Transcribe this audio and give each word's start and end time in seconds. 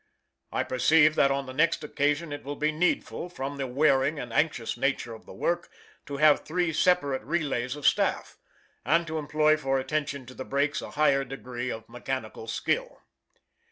I 0.51 0.63
perceive 0.63 1.13
that 1.13 1.29
on 1.29 1.45
the 1.45 1.53
next 1.53 1.83
occasion 1.83 2.33
it 2.33 2.43
will 2.43 2.55
be 2.55 2.71
needful, 2.71 3.29
from 3.29 3.57
the 3.57 3.67
wearing 3.67 4.19
and 4.19 4.33
anxious 4.33 4.75
nature 4.75 5.13
of 5.13 5.27
the 5.27 5.31
work, 5.35 5.69
to 6.07 6.17
have 6.17 6.39
three 6.43 6.73
separate 6.73 7.21
relays 7.21 7.75
of 7.75 7.85
staff, 7.85 8.39
and 8.83 9.05
to 9.05 9.19
employ 9.19 9.57
for 9.57 9.77
attention 9.77 10.25
to 10.25 10.33
the 10.33 10.43
brakes 10.43 10.81
a 10.81 10.89
higher 10.89 11.23
degree 11.23 11.69
of 11.69 11.87
mechanical 11.87 12.47
skill. 12.47 13.03